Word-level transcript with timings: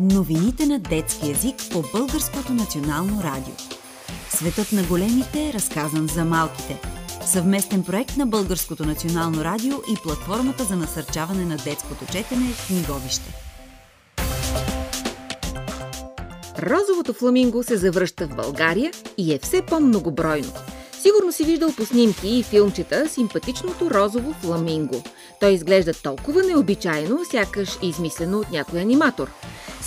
Новините 0.00 0.66
на 0.66 0.78
детски 0.78 1.28
язик 1.28 1.56
по 1.72 1.84
Българското 1.98 2.52
национално 2.52 3.22
радио. 3.22 3.54
Светът 4.30 4.72
на 4.72 4.82
големите 4.82 5.48
е 5.48 5.52
разказан 5.52 6.08
за 6.08 6.24
малките. 6.24 6.80
Съвместен 7.26 7.84
проект 7.84 8.16
на 8.16 8.26
Българското 8.26 8.84
национално 8.84 9.44
радио 9.44 9.74
и 9.92 9.96
платформата 10.02 10.64
за 10.64 10.76
насърчаване 10.76 11.44
на 11.44 11.56
детското 11.56 12.06
четене 12.12 12.52
Книговище. 12.66 13.34
Розовото 16.62 17.12
фламинго 17.12 17.62
се 17.62 17.76
завръща 17.76 18.26
в 18.26 18.36
България 18.36 18.92
и 19.18 19.34
е 19.34 19.38
все 19.38 19.62
по-многобройно. 19.62 20.52
Сигурно 21.02 21.32
си 21.32 21.44
виждал 21.44 21.72
по 21.72 21.84
снимки 21.84 22.28
и 22.28 22.42
филмчета 22.42 23.08
симпатичното 23.08 23.90
розово 23.90 24.32
фламинго. 24.32 25.02
Той 25.40 25.50
изглежда 25.50 25.92
толкова 25.94 26.42
необичайно, 26.42 27.24
сякаш 27.30 27.78
измислено 27.82 28.38
от 28.38 28.50
някой 28.50 28.80
аниматор. 28.80 29.30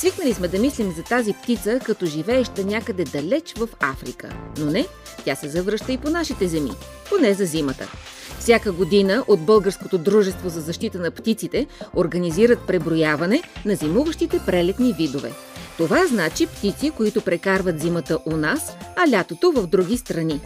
Свикнали 0.01 0.33
сме 0.33 0.47
да 0.47 0.59
мислим 0.59 0.91
за 0.91 1.03
тази 1.03 1.33
птица 1.33 1.79
като 1.85 2.05
живееща 2.05 2.65
някъде 2.65 3.03
далеч 3.03 3.53
в 3.53 3.69
Африка. 3.79 4.29
Но 4.59 4.65
не, 4.65 4.87
тя 5.25 5.35
се 5.35 5.49
завръща 5.49 5.91
и 5.91 5.97
по 5.97 6.09
нашите 6.09 6.47
земи, 6.47 6.71
поне 7.09 7.33
за 7.33 7.45
зимата. 7.45 7.91
Всяка 8.39 8.71
година 8.71 9.23
от 9.27 9.39
Българското 9.41 9.97
дружество 9.97 10.49
за 10.49 10.61
защита 10.61 10.99
на 10.99 11.11
птиците 11.11 11.67
организират 11.95 12.67
преброяване 12.67 13.41
на 13.65 13.75
зимуващите 13.75 14.39
прелетни 14.45 14.93
видове. 14.93 15.31
Това 15.77 16.07
значи 16.07 16.47
птици, 16.47 16.89
които 16.89 17.21
прекарват 17.21 17.79
зимата 17.79 18.17
у 18.25 18.37
нас, 18.37 18.77
а 18.95 19.11
лятото 19.11 19.51
в 19.51 19.67
други 19.67 19.97
страни. 19.97 20.41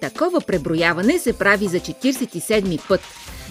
Такова 0.00 0.40
преброяване 0.40 1.18
се 1.18 1.32
прави 1.32 1.66
за 1.66 1.80
47 1.80 2.88
път. 2.88 3.00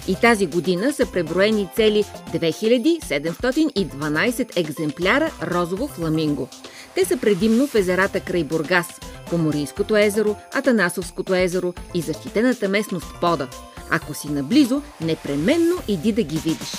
И 0.08 0.16
тази 0.16 0.46
година 0.46 0.94
са 0.94 1.06
преброени 1.06 1.70
цели 1.76 2.04
2712 2.34 4.58
екземпляра 4.58 5.32
розово 5.44 5.88
фламинго. 5.88 6.48
Те 6.96 7.06
са 7.06 7.18
предимно 7.18 7.68
в 7.68 7.76
езерата 7.76 8.20
край 8.20 8.44
Бургас, 8.44 8.88
Поморийското 9.30 9.98
езеро, 9.98 10.36
Атанасовското 10.54 11.36
езеро 11.36 11.74
и 11.94 12.02
защитената 12.02 12.70
местност 12.70 13.08
Пода. 13.22 13.48
Ако 13.90 14.14
си 14.14 14.30
наблизо, 14.30 14.82
непременно 15.02 15.76
иди 15.88 16.12
да 16.12 16.24
ги 16.24 16.38
видиш. 16.38 16.74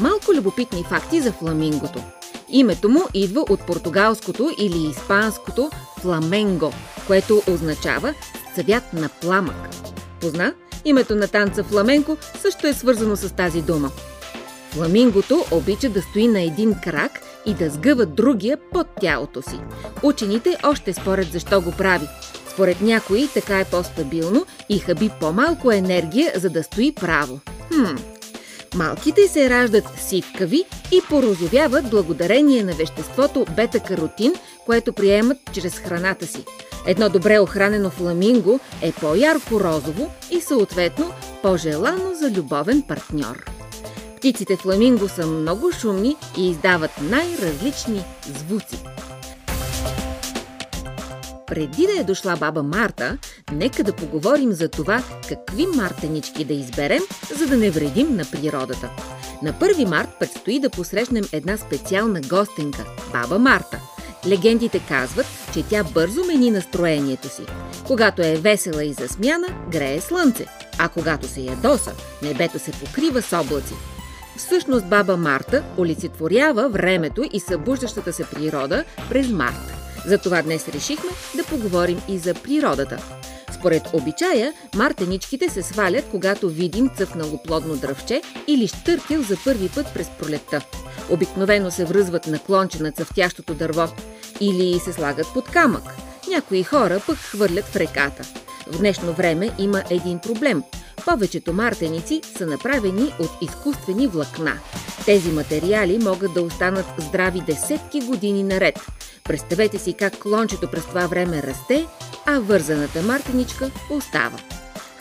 Малко 0.00 0.34
любопитни 0.34 0.84
факти 0.84 1.20
за 1.20 1.32
фламингото. 1.32 2.02
Името 2.48 2.88
му 2.88 3.00
идва 3.14 3.40
от 3.40 3.66
португалското 3.66 4.50
или 4.60 4.90
испанското 4.90 5.70
фламенго, 6.00 6.72
което 7.06 7.42
означава 7.48 8.14
цвят 8.54 8.92
на 8.92 9.08
пламък. 9.08 9.68
Позна? 10.20 10.54
Името 10.88 11.14
на 11.14 11.28
танца 11.28 11.64
фламенко 11.64 12.16
също 12.42 12.66
е 12.66 12.72
свързано 12.72 13.16
с 13.16 13.34
тази 13.34 13.62
дума. 13.62 13.90
Фламингото 14.70 15.44
обича 15.50 15.88
да 15.88 16.02
стои 16.02 16.28
на 16.28 16.40
един 16.40 16.74
крак 16.84 17.20
и 17.46 17.54
да 17.54 17.70
сгъва 17.70 18.06
другия 18.06 18.58
под 18.72 18.86
тялото 19.00 19.42
си. 19.42 19.60
Учените 20.02 20.56
още 20.64 20.92
спорят 20.92 21.32
защо 21.32 21.60
го 21.60 21.72
прави. 21.72 22.06
Според 22.52 22.80
някои 22.80 23.28
така 23.34 23.60
е 23.60 23.64
по-стабилно 23.64 24.46
и 24.68 24.78
хаби 24.78 25.10
по-малко 25.20 25.72
енергия, 25.72 26.32
за 26.34 26.50
да 26.50 26.62
стои 26.62 26.94
право. 26.94 27.40
Хм. 27.68 27.96
Малките 28.74 29.28
се 29.28 29.50
раждат 29.50 29.84
сивкави 29.98 30.64
и 30.92 31.00
порозовяват 31.08 31.90
благодарение 31.90 32.64
на 32.64 32.72
веществото 32.72 33.46
бета-каротин, 33.56 34.34
което 34.66 34.92
приемат 34.92 35.38
чрез 35.52 35.78
храната 35.78 36.26
си. 36.26 36.44
Едно 36.86 37.08
добре 37.08 37.38
охранено 37.38 37.90
фламинго 37.90 38.60
е 38.82 38.92
по-ярко 38.92 39.60
розово 39.60 40.10
и 40.30 40.40
съответно 40.40 41.12
по-желано 41.42 42.14
за 42.14 42.30
любовен 42.30 42.82
партньор. 42.82 43.44
Птиците 44.16 44.56
фламинго 44.56 45.08
са 45.08 45.26
много 45.26 45.72
шумни 45.72 46.16
и 46.36 46.50
издават 46.50 46.90
най-различни 47.02 48.04
звуци. 48.38 48.78
Преди 51.46 51.86
да 51.86 52.00
е 52.00 52.04
дошла 52.04 52.36
баба 52.40 52.62
Марта, 52.62 53.18
нека 53.52 53.84
да 53.84 53.92
поговорим 53.92 54.52
за 54.52 54.68
това 54.68 55.02
какви 55.28 55.66
мартенички 55.66 56.44
да 56.44 56.54
изберем, 56.54 57.02
за 57.38 57.46
да 57.46 57.56
не 57.56 57.70
вредим 57.70 58.16
на 58.16 58.24
природата. 58.24 58.90
На 59.42 59.52
1 59.52 59.84
март 59.84 60.08
предстои 60.20 60.60
да 60.60 60.70
посрещнем 60.70 61.24
една 61.32 61.56
специална 61.56 62.20
гостенка– 62.20 62.84
баба 63.12 63.38
Марта– 63.38 63.80
Легендите 64.26 64.80
казват, 64.88 65.26
че 65.54 65.62
тя 65.62 65.84
бързо 65.84 66.24
мени 66.24 66.50
настроението 66.50 67.28
си. 67.28 67.42
Когато 67.86 68.22
е 68.22 68.36
весела 68.36 68.84
и 68.84 68.92
засмяна, 68.92 69.46
грее 69.70 70.00
слънце, 70.00 70.46
а 70.78 70.88
когато 70.88 71.28
се 71.28 71.40
ядоса, 71.40 71.92
небето 72.22 72.58
се 72.58 72.70
покрива 72.70 73.22
с 73.22 73.32
облаци. 73.32 73.74
Всъщност 74.36 74.86
баба 74.86 75.16
Марта 75.16 75.64
олицетворява 75.78 76.68
времето 76.68 77.24
и 77.32 77.40
събуждащата 77.40 78.12
се 78.12 78.24
природа 78.24 78.84
през 79.08 79.28
март. 79.28 79.74
Затова 80.06 80.42
днес 80.42 80.68
решихме 80.68 81.10
да 81.36 81.44
поговорим 81.44 82.00
и 82.08 82.18
за 82.18 82.34
природата. 82.34 82.98
Според 83.58 83.82
обичая, 83.92 84.52
мартеничките 84.76 85.48
се 85.48 85.62
свалят, 85.62 86.04
когато 86.10 86.48
видим 86.48 86.90
цъфнало 86.96 87.42
плодно 87.42 87.76
дръвче 87.76 88.22
или 88.46 88.68
штъркел 88.68 89.22
за 89.22 89.36
първи 89.44 89.68
път 89.68 89.86
през 89.94 90.08
пролетта. 90.18 90.60
Обикновено 91.10 91.70
се 91.70 91.84
връзват 91.84 92.26
на 92.26 92.38
клонче 92.38 92.82
на 92.82 92.92
цъфтящото 92.92 93.54
дърво 93.54 93.88
или 94.40 94.78
се 94.78 94.92
слагат 94.92 95.26
под 95.34 95.44
камък. 95.44 95.82
Някои 96.28 96.62
хора 96.62 97.00
пък 97.06 97.16
хвърлят 97.16 97.64
в 97.64 97.76
реката. 97.76 98.22
В 98.66 98.78
днешно 98.78 99.12
време 99.12 99.50
има 99.58 99.82
един 99.90 100.18
проблем. 100.18 100.62
Повечето 101.04 101.52
мартеници 101.52 102.20
са 102.36 102.46
направени 102.46 103.14
от 103.18 103.30
изкуствени 103.42 104.06
влакна. 104.06 104.58
Тези 105.04 105.30
материали 105.30 105.98
могат 105.98 106.34
да 106.34 106.42
останат 106.42 106.86
здрави 106.98 107.40
десетки 107.40 108.00
години 108.00 108.42
наред. 108.42 108.78
Представете 109.24 109.78
си 109.78 109.92
как 109.92 110.18
клончето 110.18 110.70
през 110.70 110.84
това 110.84 111.06
време 111.06 111.42
расте, 111.42 111.86
а 112.26 112.38
вързаната 112.38 113.02
мартеничка 113.02 113.70
остава. 113.90 114.38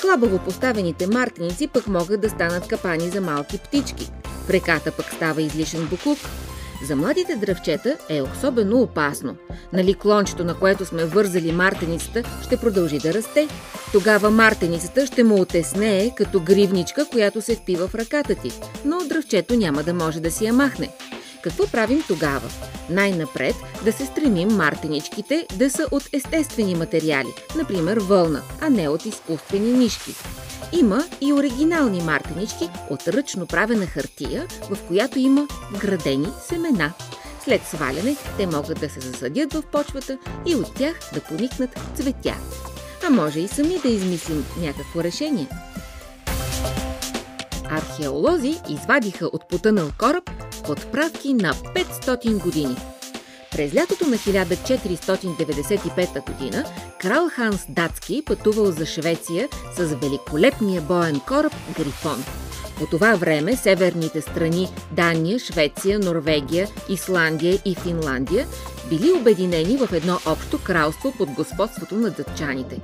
Хлабаво 0.01 0.40
поставените 0.40 1.07
мартеници 1.07 1.67
пък 1.67 1.88
могат 1.88 2.22
да 2.22 2.29
станат 2.29 2.67
капани 2.67 3.09
за 3.09 3.22
малки 3.22 3.57
птички. 3.57 4.12
В 4.47 4.50
реката 4.50 4.91
пък 4.91 5.06
става 5.13 5.41
излишен 5.41 5.88
буклук. 5.88 6.18
За 6.84 6.96
младите 6.96 7.35
дръвчета 7.35 7.97
е 8.09 8.22
особено 8.22 8.81
опасно. 8.81 9.35
Нали 9.74 9.94
клончето, 9.94 10.44
на 10.44 10.59
което 10.59 10.85
сме 10.85 11.06
вързали 11.06 11.52
мартеницата, 11.52 12.24
ще 12.44 12.58
продължи 12.58 13.00
да 13.00 13.13
расте. 13.13 13.47
Тогава 13.91 14.30
мартеницата 14.30 15.06
ще 15.06 15.24
му 15.24 15.41
отеснее 15.41 16.16
като 16.16 16.40
гривничка, 16.40 17.06
която 17.12 17.41
се 17.41 17.56
впива 17.56 17.88
в 17.88 17.96
ръката 17.96 18.35
ти, 18.35 18.52
но 18.85 19.00
дръвчето 19.09 19.56
няма 19.56 19.84
да 19.84 19.94
може 19.94 20.19
да 20.19 20.31
си 20.31 20.46
я 20.46 20.53
махне. 20.53 20.90
Какво 21.44 21.68
правим 21.68 22.03
тогава? 22.08 22.50
Най-напред 22.90 23.56
да 23.85 23.91
се 23.91 24.06
стремим 24.06 24.50
мартеничките 24.50 25.47
да 25.56 25.69
са 25.69 25.88
от 25.91 26.03
естествени 26.14 26.75
материали, 26.75 27.34
например 27.58 27.97
вълна, 27.97 28.41
а 28.62 28.69
не 28.69 28.90
от 28.90 29.06
изкуствени 29.06 29.72
нишки. 29.72 30.16
Има 30.72 31.03
и 31.22 31.33
оригинални 31.33 32.01
мартенички 32.01 32.69
от 32.89 33.07
ръчно 33.07 33.45
правена 33.45 33.85
хартия, 33.85 34.47
в 34.69 34.78
която 34.88 35.19
има 35.19 35.47
вградени 35.73 36.28
семена. 36.47 36.94
След 37.44 37.61
сваляне 37.66 38.16
те 38.38 38.47
могат 38.47 38.79
да 38.79 38.89
се 38.89 39.00
засадят 39.00 39.53
в 39.53 39.61
почвата 39.61 40.17
и 40.45 40.55
от 40.55 40.75
тях 40.75 41.00
да 41.13 41.22
поникнат 41.22 41.79
цветя. 41.95 42.35
А 43.07 43.09
може 43.09 43.39
и 43.39 43.47
сами 43.47 43.79
да 43.79 43.89
измислим 43.89 44.45
някакво 44.61 45.03
решение. 45.03 45.47
Археолози 47.69 48.61
извадиха 48.69 49.25
от 49.25 49.49
потънал 49.49 49.89
кораб 49.97 50.31
подправки 50.66 51.34
на 51.34 51.53
500 51.53 52.44
години. 52.44 52.75
През 53.57 53.75
лятото 53.75 54.07
на 54.07 54.16
1495 54.16 56.13
г. 56.13 56.63
крал 57.01 57.29
Ханс 57.29 57.66
Датски 57.69 58.23
пътувал 58.25 58.66
за 58.66 58.85
Швеция 58.85 59.50
с 59.78 59.95
великолепния 59.95 60.81
боен 60.81 61.19
кораб 61.19 61.53
Грифон. 61.78 62.23
По 62.79 62.85
това 62.85 63.16
време 63.16 63.56
северните 63.56 64.22
страни 64.22 64.67
Дания, 64.91 65.40
Швеция, 65.40 65.99
Норвегия, 65.99 66.67
Исландия 66.90 67.59
и 67.66 67.76
Финландия 67.76 68.47
били 68.90 69.11
обединени 69.11 69.78
в 69.78 69.93
едно 69.93 70.20
общо 70.26 70.59
кралство 70.64 71.14
под 71.17 71.29
господството 71.29 71.96
на 71.96 72.09
дъчаните. 72.09 72.79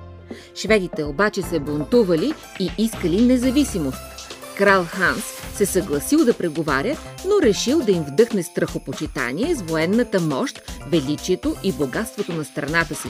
Шведите 0.56 1.04
обаче 1.04 1.42
се 1.42 1.60
бунтували 1.60 2.34
и 2.60 2.70
искали 2.78 3.22
независимост. 3.22 4.13
Крал 4.58 4.86
Ханс 4.86 5.24
се 5.56 5.66
съгласил 5.66 6.26
да 6.26 6.34
преговаря, 6.34 6.98
но 7.26 7.42
решил 7.42 7.80
да 7.80 7.92
им 7.92 8.04
вдъхне 8.04 8.44
страхопочитание 8.44 9.56
с 9.56 9.62
военната 9.62 10.20
мощ, 10.20 10.62
величието 10.88 11.56
и 11.64 11.72
богатството 11.72 12.34
на 12.34 12.46
страната 12.46 12.96
си. 12.96 13.08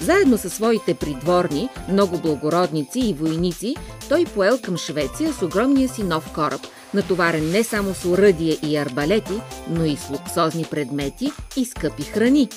Заедно 0.00 0.38
със 0.38 0.54
своите 0.54 0.94
придворни, 0.94 1.68
много 1.88 2.18
благородници 2.18 3.00
и 3.00 3.14
войници, 3.14 3.76
той 4.08 4.24
поел 4.24 4.58
към 4.62 4.76
Швеция 4.76 5.32
с 5.32 5.42
огромния 5.42 5.88
си 5.88 6.02
нов 6.02 6.32
кораб, 6.34 6.60
натоварен 6.94 7.50
не 7.50 7.64
само 7.64 7.94
с 7.94 8.04
уръдие 8.04 8.58
и 8.62 8.76
арбалети, 8.76 9.40
но 9.68 9.84
и 9.84 9.96
с 9.96 10.10
луксозни 10.10 10.64
предмети 10.70 11.32
и 11.56 11.64
скъпи 11.64 12.02
храни. 12.02 12.48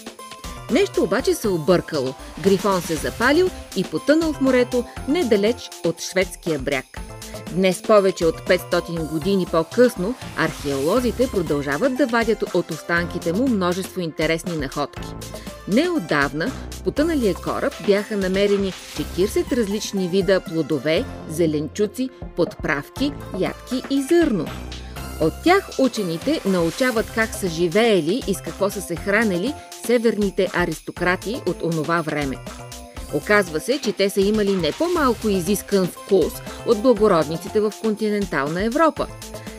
Нещо 0.72 1.04
обаче 1.04 1.34
се 1.34 1.48
объркало. 1.48 2.14
Грифон 2.44 2.82
се 2.82 2.96
запалил 2.96 3.50
и 3.76 3.84
потънал 3.84 4.34
в 4.34 4.42
морето 4.42 4.84
недалеч 5.08 5.70
от 5.86 6.02
шведския 6.02 6.60
бряг. 6.60 7.09
Днес 7.52 7.82
повече 7.82 8.26
от 8.26 8.36
500 8.36 9.12
години 9.12 9.46
по-късно 9.52 10.16
археолозите 10.38 11.28
продължават 11.32 11.96
да 11.98 12.08
вадят 12.08 12.44
от 12.54 12.72
останките 12.72 13.34
му 13.34 13.48
множество 13.48 14.02
интересни 14.02 14.58
находки. 14.58 15.08
Неодавна 15.68 16.52
в 16.72 16.84
потъналия 16.84 17.36
кораб 17.36 17.74
бяха 17.86 18.18
намерени 18.18 18.72
40 18.72 19.58
различни 19.58 20.08
вида 20.08 20.40
плодове, 20.40 21.06
зеленчуци, 21.30 22.10
подправки, 22.36 23.14
ядки 23.40 23.82
и 23.90 24.02
зърно. 24.02 24.46
От 25.22 25.34
тях 25.44 25.70
учените 25.80 26.42
научават 26.46 27.12
как 27.16 27.34
са 27.34 27.48
живеели 27.48 28.24
и 28.28 28.34
с 28.34 28.42
какво 28.42 28.70
са 28.70 28.82
се 28.82 28.96
хранели 28.96 29.54
северните 29.86 30.48
аристократи 30.54 31.42
от 31.48 31.64
онова 31.64 32.02
време. 32.02 32.36
Оказва 33.14 33.60
се, 33.60 33.80
че 33.82 33.94
те 33.94 34.10
са 34.10 34.22
имали 34.22 34.56
не 34.56 34.72
по-малко 34.72 35.30
изискан 35.30 35.88
вкус 35.88 36.34
от 36.66 36.82
благородниците 36.82 37.60
в 37.60 37.74
континентална 37.82 38.64
Европа. 38.64 39.08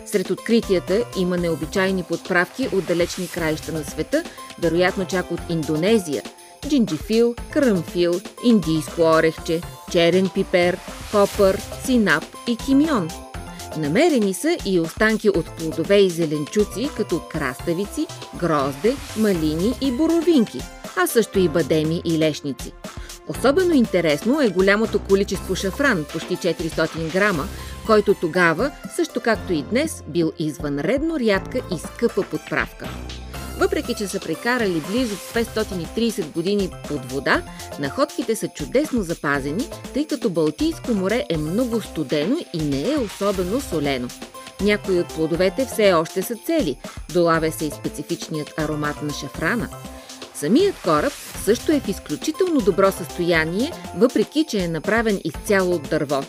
Сред 0.06 0.31
откритията 0.31 1.05
има 1.17 1.37
необичайни 1.37 2.02
подправки 2.02 2.69
от 2.73 2.87
далечни 2.87 3.29
краища 3.29 3.73
на 3.73 3.85
света, 3.85 4.25
вероятно 4.58 5.05
чак 5.05 5.31
от 5.31 5.41
Индонезия. 5.49 6.23
Джинджифил, 6.69 7.35
кръмфил, 7.50 8.20
индийско 8.44 9.02
орехче, 9.02 9.61
черен 9.93 10.29
пипер, 10.35 10.79
копър, 11.12 11.61
синап 11.85 12.25
и 12.49 12.56
кимион. 12.56 13.08
Намерени 13.76 14.35
са 14.35 14.56
и 14.67 14.81
останки 14.81 15.29
от 15.29 15.46
плодове 15.46 15.96
и 15.96 16.11
зеленчуци, 16.11 16.91
като 16.96 17.20
краставици, 17.31 18.06
грозде, 18.35 18.96
малини 19.17 19.75
и 19.81 19.93
боровинки, 19.93 20.61
а 20.96 21.06
също 21.06 21.38
и 21.38 21.49
бадеми 21.49 22.03
и 22.05 22.19
лешници. 22.19 22.73
Особено 23.31 23.75
интересно 23.75 24.41
е 24.41 24.49
голямото 24.49 24.99
количество 24.99 25.55
шафран, 25.55 26.06
почти 26.12 26.37
400 26.37 27.12
грама, 27.12 27.44
който 27.87 28.15
тогава, 28.15 28.71
също 28.97 29.21
както 29.21 29.53
и 29.53 29.62
днес, 29.62 30.05
бил 30.09 30.32
извънредно 30.38 31.21
рядка 31.21 31.59
и 31.59 31.79
скъпа 31.79 32.23
подправка. 32.23 32.88
Въпреки, 33.59 33.94
че 33.94 34.09
са 34.09 34.21
прекарали 34.21 34.82
близо 34.91 35.17
530 35.17 36.32
години 36.32 36.71
под 36.88 37.12
вода, 37.12 37.43
находките 37.81 38.37
са 38.37 38.49
чудесно 38.49 39.03
запазени, 39.03 39.69
тъй 39.94 40.06
като 40.06 40.31
Балтийско 40.31 40.94
море 40.94 41.25
е 41.29 41.37
много 41.37 41.81
студено 41.81 42.37
и 42.53 42.59
не 42.59 42.93
е 42.93 42.99
особено 42.99 43.61
солено. 43.61 44.09
Някои 44.61 45.00
от 45.00 45.09
плодовете 45.09 45.67
все 45.67 45.93
още 45.93 46.23
са 46.23 46.35
цели, 46.47 46.77
долавя 47.12 47.53
се 47.53 47.65
и 47.65 47.71
специфичният 47.71 48.59
аромат 48.59 49.03
на 49.03 49.12
шафрана– 49.12 49.69
Самият 50.41 50.83
кораб 50.85 51.13
също 51.45 51.73
е 51.73 51.81
в 51.81 51.89
изключително 51.89 52.61
добро 52.61 52.93
състояние, 52.93 53.73
въпреки 53.97 54.45
че 54.49 54.59
е 54.59 54.69
направен 54.69 55.21
изцяло 55.25 55.75
от 55.75 55.83
дърво. 55.83 56.23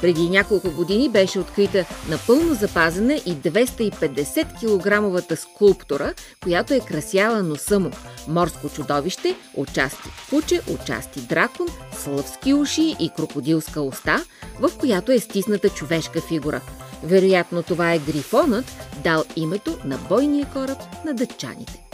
Преди 0.00 0.28
няколко 0.30 0.70
години 0.70 1.08
беше 1.08 1.38
открита 1.38 1.84
напълно 2.08 2.54
запазена 2.54 3.14
и 3.14 3.36
250 3.36 5.22
кг 5.26 5.38
скулптура, 5.38 6.14
която 6.42 6.74
е 6.74 6.80
красяла 6.80 7.42
носа 7.42 7.80
му. 7.80 7.90
Морско 8.28 8.68
чудовище, 8.68 9.36
отчасти 9.54 10.08
куче, 10.30 10.60
отчасти 10.74 11.20
дракон, 11.20 11.68
слъвски 11.98 12.54
уши 12.54 12.96
и 13.00 13.10
крокодилска 13.16 13.80
уста, 13.80 14.24
в 14.60 14.70
която 14.78 15.12
е 15.12 15.18
стисната 15.18 15.68
човешка 15.68 16.20
фигура. 16.20 16.60
Вероятно 17.02 17.62
това 17.62 17.92
е 17.92 17.98
грифонът, 17.98 18.64
дал 19.04 19.24
името 19.36 19.78
на 19.84 19.98
бойния 19.98 20.46
кораб 20.52 20.78
на 21.04 21.14
дъчаните 21.14 21.86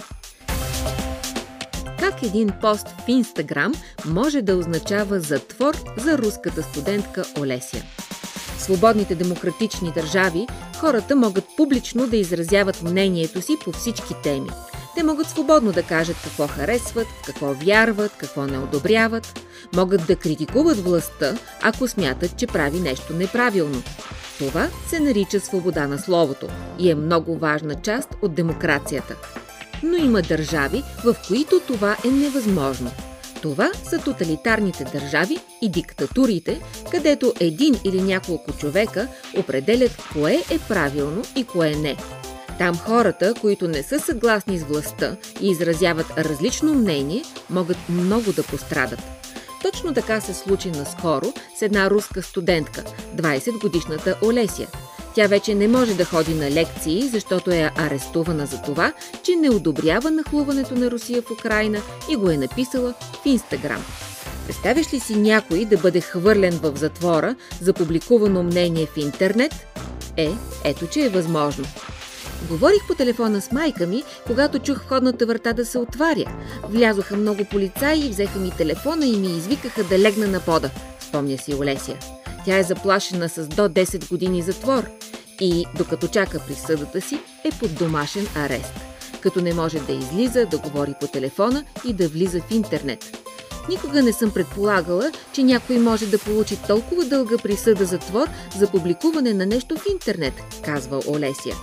как 2.03 2.23
един 2.23 2.53
пост 2.61 2.89
в 2.89 3.09
Инстаграм 3.09 3.73
може 4.07 4.43
да 4.43 4.57
означава 4.57 5.21
затвор 5.21 5.77
за 5.99 6.19
руската 6.19 6.63
студентка 6.63 7.25
Олесия. 7.39 7.83
В 8.57 8.63
свободните 8.63 9.15
демократични 9.15 9.93
държави 9.93 10.47
хората 10.81 11.17
могат 11.17 11.45
публично 11.57 12.07
да 12.07 12.17
изразяват 12.17 12.83
мнението 12.83 13.43
си 13.43 13.57
по 13.65 13.73
всички 13.73 14.15
теми. 14.23 14.51
Те 14.97 15.03
могат 15.03 15.27
свободно 15.27 15.73
да 15.73 15.83
кажат 15.83 16.17
какво 16.25 16.47
харесват, 16.47 17.07
какво 17.27 17.55
вярват, 17.55 18.13
какво 18.19 18.47
не 18.47 18.59
одобряват. 18.59 19.41
Могат 19.77 20.07
да 20.07 20.17
критикуват 20.17 20.79
властта, 20.79 21.35
ако 21.63 21.89
смятат, 21.89 22.37
че 22.37 22.47
прави 22.47 22.81
нещо 22.81 23.13
неправилно. 23.13 23.83
Това 24.39 24.69
се 24.89 25.01
нарича 25.01 25.41
свобода 25.41 25.87
на 25.87 25.99
словото 25.99 26.47
и 26.79 26.91
е 26.91 26.95
много 26.95 27.39
важна 27.39 27.75
част 27.75 28.09
от 28.23 28.35
демокрацията 28.35 29.17
но 29.83 29.97
има 29.97 30.23
държави, 30.23 30.83
в 31.05 31.17
които 31.29 31.61
това 31.61 31.97
е 32.05 32.09
невъзможно. 32.09 32.91
Това 33.43 33.73
са 33.85 33.99
тоталитарните 33.99 34.85
държави 34.85 35.39
и 35.63 35.71
диктатурите, 35.71 36.61
където 36.91 37.33
един 37.41 37.75
или 37.85 38.03
няколко 38.03 38.53
човека 38.53 39.09
определят 39.37 39.97
кое 40.13 40.43
е 40.51 40.59
правилно 40.69 41.23
и 41.37 41.45
кое 41.45 41.75
не. 41.77 41.97
Там 42.59 42.77
хората, 42.77 43.35
които 43.41 43.69
не 43.69 43.83
са 43.83 44.01
съгласни 44.01 44.59
с 44.59 44.65
властта 44.65 45.17
и 45.41 45.51
изразяват 45.51 46.07
различно 46.19 46.75
мнение, 46.75 47.23
могат 47.51 47.77
много 47.89 48.33
да 48.33 48.43
пострадат. 48.43 49.01
Точно 49.63 49.95
така 49.95 50.21
се 50.21 50.35
случи 50.35 50.71
наскоро 50.71 51.33
с 51.59 51.63
една 51.63 51.91
руска 51.91 52.23
студентка, 52.23 52.85
20-годишната 53.17 54.19
Олесия– 54.23 54.69
тя 55.15 55.27
вече 55.27 55.55
не 55.55 55.69
може 55.69 55.95
да 55.95 56.05
ходи 56.05 56.35
на 56.35 56.51
лекции, 56.51 57.09
защото 57.09 57.51
е 57.51 57.71
арестувана 57.77 58.47
за 58.47 58.63
това, 58.63 58.93
че 59.23 59.37
не 59.37 59.51
одобрява 59.51 60.11
нахлуването 60.11 60.75
на 60.75 60.91
Русия 60.91 61.23
в 61.23 61.31
Украина 61.31 61.79
и 62.11 62.17
го 62.17 62.31
е 62.31 62.37
написала 62.37 62.95
в 63.23 63.27
Инстаграм. 63.27 63.85
Представяш 64.47 64.93
ли 64.93 65.01
си 65.01 65.17
някой 65.17 65.65
да 65.65 65.77
бъде 65.77 66.01
хвърлен 66.01 66.53
в 66.63 66.77
затвора 66.77 67.35
за 67.61 67.73
публикувано 67.73 68.43
мнение 68.43 68.87
в 68.87 68.97
интернет? 68.97 69.53
Е, 70.17 70.31
ето 70.65 70.87
че 70.87 71.01
е 71.01 71.09
възможно. 71.09 71.65
Говорих 72.49 72.87
по 72.89 72.95
телефона 72.95 73.41
с 73.41 73.53
майка 73.53 73.87
ми, 73.87 74.03
когато 74.27 74.59
чух 74.59 74.79
входната 74.79 75.27
врата 75.27 75.53
да 75.53 75.65
се 75.65 75.79
отваря. 75.79 76.25
Влязоха 76.69 77.17
много 77.17 77.45
полицаи, 77.45 78.09
взеха 78.09 78.39
ми 78.39 78.51
телефона 78.51 79.07
и 79.07 79.17
ми 79.17 79.27
извикаха 79.27 79.85
да 79.85 79.99
легна 79.99 80.27
на 80.27 80.41
пода, 80.41 80.71
спомня 81.01 81.39
си 81.39 81.55
Олесия. 81.55 82.22
Тя 82.45 82.59
е 82.59 82.63
заплашена 82.63 83.29
с 83.29 83.47
до 83.49 83.63
10 83.63 84.09
години 84.09 84.43
затвор 84.43 84.87
и, 85.41 85.67
докато 85.79 86.09
чака 86.09 86.41
присъдата 86.47 87.01
си, 87.01 87.19
е 87.45 87.51
под 87.51 87.75
домашен 87.75 88.27
арест, 88.37 88.73
като 89.21 89.41
не 89.41 89.55
може 89.55 89.81
да 89.81 89.93
излиза, 89.93 90.47
да 90.47 90.59
говори 90.59 90.95
по 91.01 91.07
телефона 91.07 91.65
и 91.89 91.93
да 91.93 92.09
влиза 92.09 92.41
в 92.41 92.51
интернет. 92.51 93.19
Никога 93.69 94.03
не 94.03 94.13
съм 94.13 94.31
предполагала, 94.31 95.13
че 95.33 95.43
някой 95.43 95.79
може 95.79 96.07
да 96.07 96.19
получи 96.19 96.57
толкова 96.69 97.05
дълга 97.05 97.39
присъда 97.39 97.85
затвор 97.85 98.29
за 98.59 98.71
публикуване 98.71 99.35
на 99.35 99.47
нещо 99.47 99.77
в 99.77 99.87
интернет, 99.93 100.35
казва 100.65 101.01
Олесия. 101.09 101.57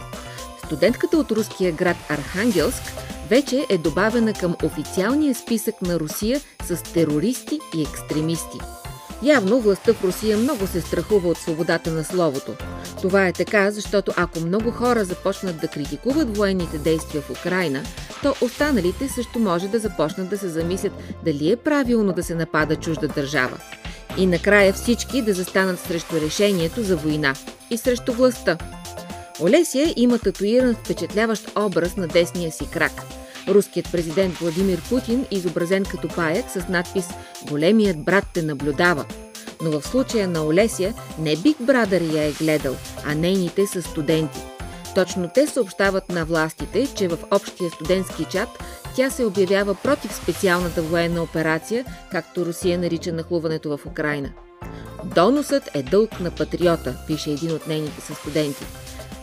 Студентката 0.65 1.17
от 1.17 1.31
руския 1.31 1.71
град 1.71 1.97
Архангелск 2.09 2.83
вече 3.29 3.65
е 3.69 3.77
добавена 3.77 4.33
към 4.33 4.55
официалния 4.63 5.35
списък 5.35 5.81
на 5.81 5.99
Русия 5.99 6.41
с 6.63 6.83
терористи 6.83 7.59
и 7.77 7.81
екстремисти– 7.81 8.57
Явно 9.23 9.59
властта 9.59 9.93
в 9.93 10.03
Русия 10.03 10.37
много 10.37 10.67
се 10.67 10.81
страхува 10.81 11.29
от 11.29 11.37
свободата 11.37 11.91
на 11.91 12.03
словото. 12.03 12.51
Това 13.01 13.27
е 13.27 13.33
така, 13.33 13.71
защото 13.71 14.11
ако 14.17 14.39
много 14.39 14.71
хора 14.71 15.05
започнат 15.05 15.61
да 15.61 15.67
критикуват 15.67 16.37
военните 16.37 16.77
действия 16.77 17.21
в 17.21 17.29
Украина, 17.29 17.83
то 18.23 18.35
останалите 18.41 19.09
също 19.09 19.39
може 19.39 19.67
да 19.67 19.79
започнат 19.79 20.29
да 20.29 20.37
се 20.37 20.49
замислят 20.49 20.93
дали 21.25 21.51
е 21.51 21.55
правилно 21.55 22.13
да 22.13 22.23
се 22.23 22.35
напада 22.35 22.75
чужда 22.75 23.07
държава. 23.07 23.57
И 24.17 24.25
накрая 24.25 24.73
всички 24.73 25.21
да 25.21 25.33
застанат 25.33 25.79
срещу 25.79 26.21
решението 26.21 26.83
за 26.83 26.97
война 26.97 27.33
и 27.69 27.77
срещу 27.77 28.13
властта. 28.13 28.57
Олесия 29.41 29.93
има 29.95 30.19
татуиран 30.19 30.75
впечатляващ 30.75 31.51
образ 31.57 31.97
на 31.97 32.07
десния 32.07 32.51
си 32.51 32.67
крак– 32.71 32.91
Руският 33.49 33.91
президент 33.91 34.33
Владимир 34.33 34.81
Путин, 34.89 35.25
изобразен 35.31 35.85
като 35.85 36.07
паяк 36.07 36.45
с 36.49 36.67
надпис 36.69 37.09
«Големият 37.47 38.03
брат 38.03 38.25
те 38.33 38.41
наблюдава». 38.41 39.05
Но 39.61 39.79
в 39.79 39.87
случая 39.87 40.27
на 40.27 40.45
Олесия 40.45 40.93
не 41.19 41.35
Биг 41.35 41.57
Брадър 41.61 42.01
я 42.01 42.23
е 42.23 42.31
гледал, 42.31 42.75
а 43.05 43.15
нейните 43.15 43.67
са 43.67 43.81
студенти. 43.81 44.39
Точно 44.95 45.29
те 45.33 45.47
съобщават 45.47 46.09
на 46.09 46.25
властите, 46.25 46.87
че 46.95 47.07
в 47.07 47.17
общия 47.31 47.69
студентски 47.69 48.25
чат 48.25 48.49
тя 48.95 49.09
се 49.09 49.25
обявява 49.25 49.75
против 49.75 50.15
специалната 50.15 50.81
военна 50.81 51.23
операция, 51.23 51.85
както 52.11 52.45
Русия 52.45 52.79
нарича 52.79 53.13
нахлуването 53.13 53.77
в 53.77 53.85
Украина. 53.85 54.29
Доносът 55.15 55.69
е 55.73 55.83
дълг 55.83 56.19
на 56.19 56.31
патриота, 56.31 56.97
пише 57.07 57.31
един 57.31 57.51
от 57.51 57.67
нейните 57.67 58.01
са 58.01 58.15
студенти 58.15 58.65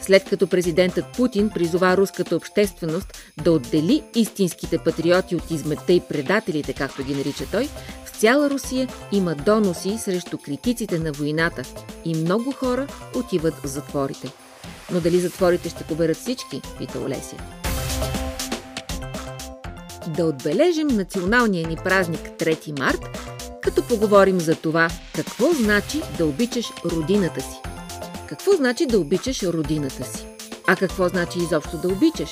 след 0.06 0.24
като 0.24 0.46
президентът 0.46 1.04
Путин 1.16 1.50
призова 1.50 1.96
руската 1.96 2.36
общественост 2.36 3.32
да 3.44 3.52
отдели 3.52 4.02
истинските 4.14 4.78
патриоти 4.78 5.36
от 5.36 5.50
изметта 5.50 5.92
и 5.92 6.00
предателите, 6.00 6.72
както 6.72 7.04
ги 7.04 7.14
нарича 7.14 7.44
той, 7.52 7.68
в 8.04 8.20
цяла 8.20 8.50
Русия 8.50 8.88
има 9.12 9.34
доноси 9.34 9.98
срещу 9.98 10.38
критиците 10.38 10.98
на 10.98 11.12
войната 11.12 11.62
и 12.04 12.14
много 12.14 12.52
хора 12.52 12.86
отиват 13.14 13.54
в 13.54 13.66
затворите. 13.66 14.32
Но 14.92 15.00
дали 15.00 15.20
затворите 15.20 15.68
ще 15.68 15.84
поберат 15.84 16.16
всички, 16.16 16.60
пита 16.78 16.98
Олесия. 16.98 17.40
Да 20.08 20.24
отбележим 20.24 20.86
националния 20.86 21.68
ни 21.68 21.76
празник 21.84 22.20
3 22.20 22.78
март, 22.78 23.18
като 23.62 23.82
поговорим 23.82 24.40
за 24.40 24.54
това 24.54 24.88
какво 25.14 25.52
значи 25.52 26.02
да 26.18 26.26
обичаш 26.26 26.66
родината 26.84 27.40
си. 27.40 27.75
Какво 28.28 28.52
значи 28.52 28.86
да 28.86 28.98
обичаш 28.98 29.42
родината 29.42 30.04
си? 30.04 30.26
А 30.66 30.76
какво 30.76 31.08
значи 31.08 31.38
изобщо 31.38 31.76
да 31.76 31.88
обичаш? 31.88 32.30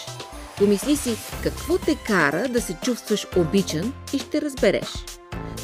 Помисли 0.59 0.97
си 0.97 1.17
какво 1.43 1.79
те 1.79 1.97
кара 2.07 2.49
да 2.49 2.61
се 2.61 2.77
чувстваш 2.83 3.27
обичан 3.37 3.93
и 4.13 4.19
ще 4.19 4.41
разбереш. 4.41 4.89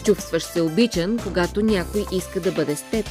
Чувстваш 0.04 0.42
се 0.42 0.60
обичан, 0.60 1.18
когато 1.24 1.62
някой 1.62 2.04
иска 2.12 2.40
да 2.40 2.52
бъде 2.52 2.76
с 2.76 2.82
теб. 2.90 3.06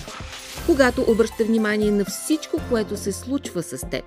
Когато 0.66 1.06
обръща 1.08 1.44
внимание 1.44 1.92
на 1.92 2.06
всичко, 2.06 2.58
което 2.70 2.98
се 2.98 3.12
случва 3.12 3.64
с 3.64 3.90
теб. 3.90 4.04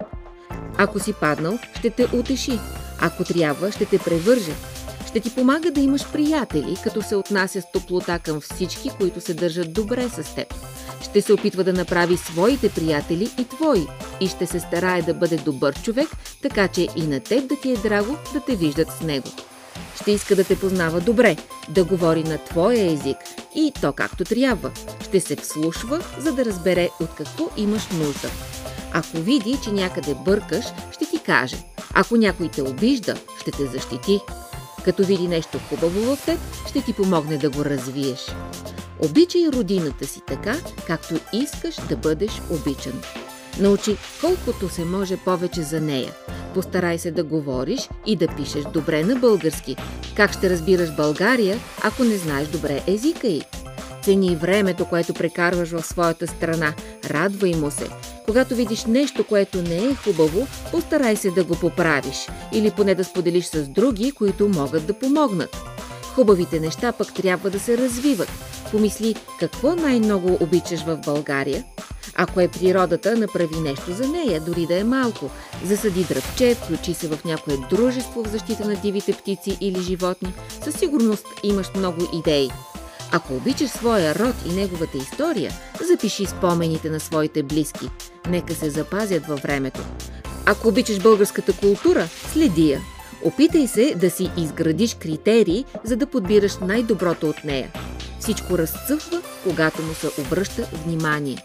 Ако 0.76 1.00
си 1.00 1.12
паднал, 1.12 1.59
ще 1.78 1.90
те 1.90 2.07
утеши. 2.12 2.59
Ако 3.00 3.25
трябва, 3.25 3.73
ще 3.73 3.85
те 3.87 3.99
превърже. 3.99 4.52
Ще 5.12 5.21
ти 5.21 5.35
помага 5.35 5.71
да 5.71 5.81
имаш 5.81 6.12
приятели, 6.12 6.76
като 6.85 7.02
се 7.02 7.16
отнася 7.16 7.61
с 7.62 7.71
топлота 7.73 8.19
към 8.19 8.40
всички, 8.40 8.90
които 8.99 9.21
се 9.21 9.35
държат 9.35 9.73
добре 9.73 10.09
с 10.09 10.35
теб. 10.35 10.54
Ще 11.02 11.23
се 11.23 11.33
опитва 11.33 11.64
да 11.64 11.73
направи 11.73 12.16
своите 12.16 12.69
приятели 12.69 13.31
и 13.38 13.45
твои 13.45 13.87
и 14.21 14.28
ще 14.28 14.47
се 14.47 14.61
старае 14.61 15.02
да 15.02 15.14
бъде 15.14 15.37
добър 15.37 15.83
човек, 15.83 16.09
така 16.42 16.69
че 16.69 16.88
и 16.97 17.02
на 17.02 17.21
теб 17.21 17.49
да 17.49 17.57
ти 17.57 17.73
е 17.73 17.76
драго 17.76 18.16
да 18.33 18.40
те 18.40 18.57
виждат 18.57 18.88
с 18.92 19.00
него. 19.00 19.28
Ще 20.00 20.11
иска 20.11 20.37
да 20.37 20.45
те 20.45 20.61
познава 20.61 21.00
добре, 21.00 21.37
да 21.69 21.85
говори 21.85 22.23
на 22.25 22.38
твоя 22.38 22.92
език 22.92 23.16
и 23.54 23.73
то 23.81 23.92
както 23.92 24.25
трябва. 24.25 24.71
Ще 25.00 25.21
се 25.21 25.37
вслушва, 25.37 26.02
за 26.19 26.33
да 26.33 26.45
разбере 26.45 26.88
от 27.00 27.11
какво 27.14 27.49
имаш 27.57 27.88
нужда. 27.88 28.28
Ако 28.92 29.16
види, 29.16 29.59
че 29.64 29.73
някъде 29.73 30.14
бъркаш, 30.14 30.64
ще 30.92 31.07
ти 31.07 31.19
каже. 31.19 31.57
Ако 31.95 32.16
някой 32.16 32.49
те 32.49 32.62
обижда, 32.62 33.16
ще 33.40 33.50
те 33.50 33.66
защити. 33.66 34.21
Като 34.84 35.04
види 35.04 35.28
нещо 35.28 35.58
хубаво 35.68 36.16
в 36.16 36.24
теб, 36.26 36.38
ще 36.68 36.82
ти 36.82 36.92
помогне 36.92 37.38
да 37.38 37.50
го 37.50 37.64
развиеш. 37.64 38.20
Обичай 38.98 39.48
родината 39.52 40.06
си 40.06 40.20
така, 40.26 40.56
както 40.86 41.14
искаш 41.32 41.74
да 41.88 41.96
бъдеш 41.96 42.42
обичан. 42.50 43.02
Научи 43.60 43.96
колкото 44.20 44.68
се 44.68 44.84
може 44.84 45.16
повече 45.16 45.62
за 45.62 45.80
нея. 45.80 46.12
Постарай 46.54 46.98
се 46.98 47.10
да 47.10 47.24
говориш 47.24 47.88
и 48.06 48.16
да 48.16 48.28
пишеш 48.36 48.64
добре 48.72 49.04
на 49.04 49.16
български. 49.16 49.76
Как 50.16 50.32
ще 50.32 50.50
разбираш 50.50 50.96
България, 50.96 51.58
ако 51.82 52.04
не 52.04 52.16
знаеш 52.16 52.48
добре 52.48 52.82
езика 52.86 53.28
й? 53.28 53.42
Цени 54.02 54.37
времето, 54.37 54.85
което 54.85 55.14
прекарваш 55.14 55.71
в 55.71 55.82
своята 55.82 56.26
страна. 56.26 56.75
Радвай 57.04 57.54
му 57.54 57.71
се. 57.71 57.88
Когато 58.26 58.54
видиш 58.54 58.85
нещо, 58.85 59.25
което 59.25 59.62
не 59.62 59.76
е 59.76 59.94
хубаво, 59.94 60.47
постарай 60.71 61.16
се 61.16 61.30
да 61.30 61.44
го 61.44 61.54
поправиш 61.54 62.28
или 62.52 62.71
поне 62.71 62.94
да 62.94 63.04
споделиш 63.04 63.44
с 63.44 63.68
други, 63.68 64.12
които 64.12 64.49
могат 64.49 64.87
да 64.87 64.99
помогнат. 64.99 65.56
Хубавите 66.14 66.61
неща 66.61 66.92
пък 66.92 67.14
трябва 67.14 67.50
да 67.50 67.61
се 67.61 67.78
развиват. 67.78 68.28
Помисли 68.71 69.14
какво 69.40 69.75
най-много 69.75 70.38
обичаш 70.40 70.80
в 70.80 70.97
България. 70.97 71.64
Ако 72.14 72.40
е 72.40 72.49
природата, 72.49 73.16
направи 73.16 73.61
нещо 73.61 73.92
за 73.92 74.09
нея, 74.09 74.40
дори 74.40 74.66
да 74.66 74.78
е 74.78 74.85
малко. 74.85 75.30
Засади 75.64 76.04
дръвче, 76.04 76.54
включи 76.54 76.94
се 76.94 77.09
в 77.09 77.25
някое 77.25 77.56
дружество 77.71 78.25
в 78.25 78.28
защита 78.28 78.68
на 78.68 78.76
дивите 78.76 79.12
птици 79.12 79.59
или 79.61 79.80
животни. 79.80 80.32
Със 80.64 80.75
сигурност 80.75 81.26
имаш 81.42 81.66
много 81.75 82.02
идеи. 82.18 82.50
Ако 83.14 83.35
обичаш 83.35 83.71
своя 83.71 84.14
род 84.14 84.35
и 84.50 84.52
неговата 84.54 84.99
история, 84.99 85.52
запиши 85.88 86.26
спомените 86.26 86.90
на 86.90 87.00
своите 87.00 87.42
близки. 87.42 87.90
Нека 88.28 88.54
се 88.54 88.71
запазят 88.71 89.26
във 89.26 89.40
времето. 89.40 89.81
Ако 90.47 90.69
обичаш 90.69 91.00
българската 91.00 91.52
култура, 91.52 92.09
следи 92.33 92.71
я. 92.71 92.81
Опитай 93.25 93.66
се 93.66 93.95
да 93.97 94.11
си 94.11 94.31
изградиш 94.37 94.95
критерии, 94.95 95.64
за 95.85 95.97
да 95.97 96.07
подбираш 96.07 96.52
най-доброто 96.59 97.28
от 97.28 97.45
нея. 97.45 97.73
Всичко 98.21 98.59
разцъфва, 98.59 99.23
когато 99.45 99.83
му 99.83 99.95
се 99.95 100.09
обръща 100.21 100.62
внимание. 100.62 101.45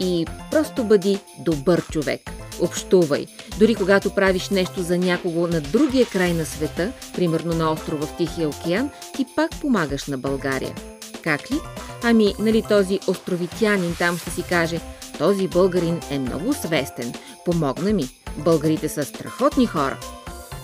И 0.00 0.26
просто 0.50 0.84
бъди 0.84 1.18
добър 1.38 1.82
човек. 1.90 2.20
Общувай. 2.60 3.26
Дори 3.58 3.74
когато 3.74 4.14
правиш 4.14 4.48
нещо 4.48 4.82
за 4.82 4.98
някого 4.98 5.46
на 5.46 5.60
другия 5.60 6.06
край 6.06 6.32
на 6.32 6.44
света, 6.46 6.92
примерно 7.14 7.54
на 7.54 7.72
острова 7.72 8.06
в 8.06 8.16
Тихия 8.16 8.48
океан, 8.48 8.90
ти 9.16 9.26
пак 9.36 9.50
помагаш 9.60 10.06
на 10.06 10.18
България. 10.18 10.74
Как 11.24 11.50
ли? 11.50 11.60
Ами, 12.02 12.34
нали 12.38 12.62
този 12.68 13.00
островитянин 13.06 13.94
там 13.98 14.18
ще 14.18 14.30
си 14.30 14.42
каже, 14.42 14.80
този 15.18 15.48
българин 15.48 16.00
е 16.10 16.18
много 16.18 16.54
свестен, 16.54 17.12
помогна 17.44 17.92
ми. 17.92 18.08
Българите 18.36 18.88
са 18.88 19.04
страхотни 19.04 19.66
хора. 19.66 19.96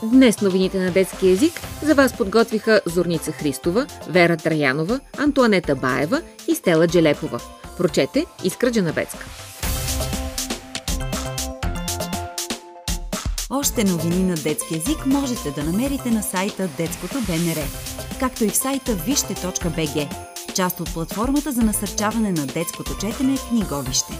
Днес 0.03 0.41
новините 0.41 0.79
на 0.79 0.91
детски 0.91 1.29
язик 1.29 1.53
за 1.83 1.95
вас 1.95 2.17
подготвиха 2.17 2.81
Зорница 2.87 3.33
Христова, 3.33 3.87
Вера 4.09 4.37
Траянова, 4.37 5.01
Антуанета 5.19 5.77
Баева 5.77 6.23
и 6.49 6.55
Стела 6.55 6.89
Джелепова. 6.89 7.41
Прочете 7.77 8.27
Искра 8.45 8.71
Джанабецка. 8.71 9.27
Още 13.51 13.85
новини 13.85 14.23
на 14.23 14.35
детски 14.35 14.75
язик 14.75 15.07
можете 15.07 15.51
да 15.51 15.65
намерите 15.65 16.11
на 16.11 16.23
сайта 16.23 16.69
Детското 16.77 17.15
БНР, 17.15 17.59
както 18.21 18.45
и 18.45 18.49
в 18.49 18.57
сайта 18.57 18.95
вижте.бг, 18.95 20.09
част 20.55 20.81
от 20.81 20.95
платформата 20.95 21.53
за 21.53 21.63
насърчаване 21.63 22.33
на 22.33 22.47
детското 22.47 22.99
четене 22.99 23.37
книговище. 23.49 24.13